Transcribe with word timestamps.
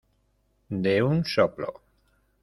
de 0.87 0.95
un 1.09 1.21
soplo. 1.33 1.69